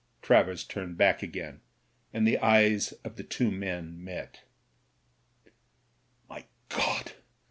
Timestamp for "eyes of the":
2.39-3.23